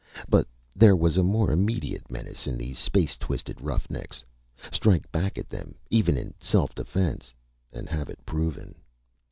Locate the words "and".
7.71-7.87